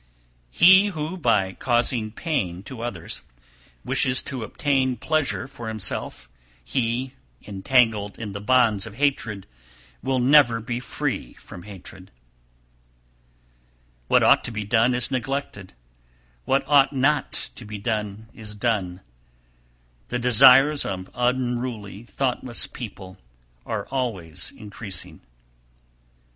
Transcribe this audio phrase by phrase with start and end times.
[0.49, 3.21] He who, by causing pain to others,
[3.85, 6.27] wishes to obtain pleasure for himself,
[6.63, 7.13] he,
[7.45, 9.45] entangled in the bonds of hatred,
[10.01, 12.07] will never be free from hatred.
[14.07, 14.07] 292.
[14.07, 15.73] What ought to be done is neglected,
[16.45, 19.01] what ought not to be done is done;
[20.07, 23.19] the desires of unruly, thoughtless people
[23.67, 25.21] are always increasing.